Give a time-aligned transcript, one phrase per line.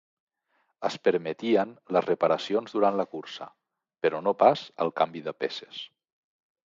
[0.87, 3.47] Es permetien les reparacions durant la cursa,
[4.07, 5.85] però no pas el canvi de peces.